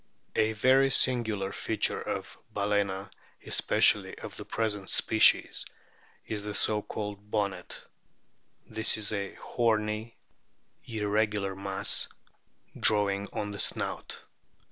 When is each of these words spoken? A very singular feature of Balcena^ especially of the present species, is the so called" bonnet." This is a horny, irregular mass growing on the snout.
A 0.35 0.53
very 0.53 0.89
singular 0.89 1.51
feature 1.51 2.01
of 2.01 2.35
Balcena^ 2.55 3.11
especially 3.45 4.17
of 4.17 4.35
the 4.35 4.45
present 4.45 4.89
species, 4.89 5.63
is 6.25 6.41
the 6.41 6.55
so 6.55 6.81
called" 6.81 7.29
bonnet." 7.29 7.83
This 8.65 8.97
is 8.97 9.13
a 9.13 9.35
horny, 9.35 10.17
irregular 10.87 11.55
mass 11.55 12.07
growing 12.79 13.27
on 13.31 13.51
the 13.51 13.59
snout. 13.59 14.23